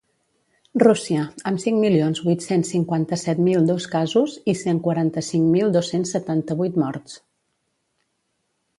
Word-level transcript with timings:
Rússia, 0.83 1.25
amb 1.51 1.61
cinc 1.63 1.77
milions 1.83 2.21
vuit-cents 2.29 2.71
cinquanta-set 2.77 3.43
mil 3.49 3.69
dos 3.73 3.87
casos 3.99 4.35
i 4.55 4.59
cent 4.65 4.83
quaranta-cinc 4.89 5.49
mil 5.59 5.79
dos-cents 5.79 6.19
setanta-vuit 6.19 6.85
morts. 6.87 7.25